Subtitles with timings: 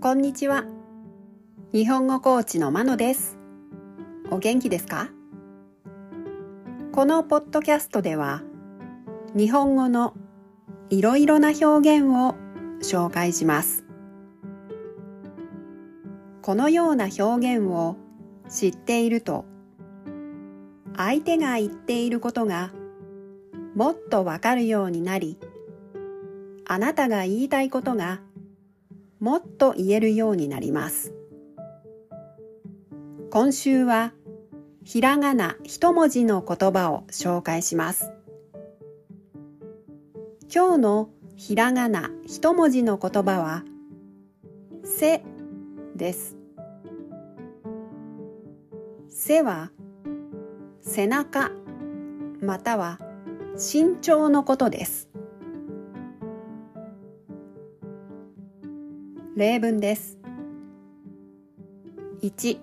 [0.00, 0.64] こんにちは。
[1.72, 3.36] 日本語コーチのまのです。
[4.30, 5.08] お元気ですか？
[6.92, 8.44] このポッドキャストでは、
[9.34, 10.14] 日本語の
[10.88, 12.36] いろいろな表現を
[12.80, 13.84] 紹介します。
[16.42, 17.96] このような表現を
[18.48, 19.46] 知っていると、
[20.96, 22.70] 相手が言っていることが
[23.74, 25.38] もっとわかるようになり、
[26.68, 28.20] あなたが言いたいことが
[29.20, 31.12] もっと言えるようになります。
[33.30, 34.12] 今週は
[34.84, 38.10] ひらがな一文字の言葉を紹介します。
[40.54, 43.64] 今日のひらがな一文字の言葉は
[44.84, 45.22] 背
[45.94, 46.36] です。
[49.08, 49.70] 背は
[50.80, 51.50] 背中
[52.40, 52.98] または
[53.56, 55.07] 身長のことです。
[59.38, 60.18] 例文です。
[62.22, 62.58] 1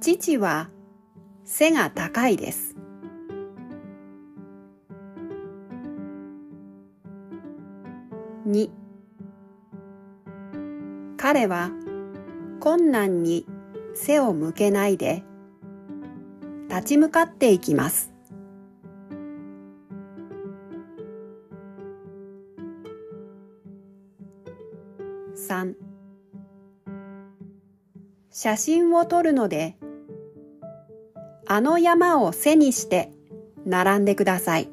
[0.00, 0.70] 父は
[1.44, 2.76] 背が高いです。
[8.46, 8.70] 2
[11.16, 11.72] 彼は
[12.60, 13.44] 困難に
[13.96, 15.24] 背を向けないで
[16.68, 18.13] 立ち向かっていきます。
[25.36, 25.74] 3
[28.30, 29.76] 写真を撮るので
[31.46, 33.12] あの山を背にして
[33.66, 34.70] 並んでください。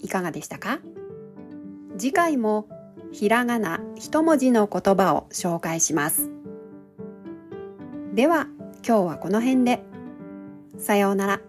[0.00, 0.80] いかがでしたか？
[1.96, 2.68] 次回も
[3.12, 6.30] ひらがな一文字の言葉を紹介します。
[8.14, 8.48] では
[8.86, 9.82] 今日はこの辺で。
[10.78, 11.40] さようなら。